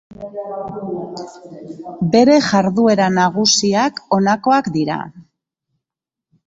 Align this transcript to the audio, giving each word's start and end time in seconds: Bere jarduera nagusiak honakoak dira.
Bere 2.15 2.39
jarduera 2.47 3.11
nagusiak 3.19 4.05
honakoak 4.19 4.75
dira. 4.81 5.01